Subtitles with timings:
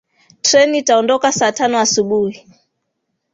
[0.45, 2.37] Treni itaondoka saa tano asubuhi